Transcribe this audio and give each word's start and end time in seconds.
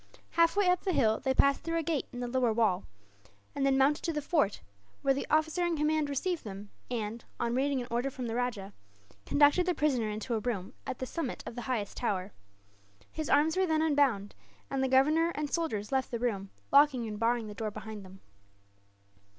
Halfway 0.31 0.67
up 0.67 0.81
the 0.81 0.93
hill 0.93 1.19
they 1.19 1.35
passed 1.35 1.61
through 1.61 1.77
a 1.77 1.83
gate 1.83 2.07
in 2.11 2.21
the 2.21 2.27
lower 2.27 2.51
wall; 2.51 2.85
and 3.53 3.63
then 3.63 3.77
mounted 3.77 4.03
to 4.05 4.11
the 4.13 4.19
fort, 4.23 4.63
where 5.03 5.13
the 5.13 5.27
officer 5.29 5.63
in 5.63 5.77
command 5.77 6.09
received 6.09 6.43
them 6.43 6.71
and, 6.89 7.23
on 7.39 7.53
reading 7.53 7.81
an 7.81 7.87
order 7.91 8.09
from 8.09 8.25
the 8.25 8.33
rajah, 8.33 8.73
conducted 9.27 9.67
the 9.67 9.75
prisoner 9.75 10.09
into 10.09 10.33
a 10.33 10.39
room 10.39 10.73
at 10.87 10.97
the 10.97 11.05
summit 11.05 11.43
of 11.45 11.53
the 11.53 11.61
highest 11.69 11.97
tower. 11.97 12.31
His 13.11 13.29
arms 13.29 13.55
were 13.55 13.67
then 13.67 13.83
unbound, 13.83 14.33
and 14.71 14.83
the 14.83 14.87
governor 14.87 15.29
and 15.35 15.51
soldiers 15.53 15.91
left 15.91 16.09
the 16.09 16.17
room, 16.17 16.49
locking 16.71 17.07
and 17.07 17.19
barring 17.19 17.45
the 17.45 17.53
door 17.53 17.69
behind 17.69 18.03
them. 18.03 18.21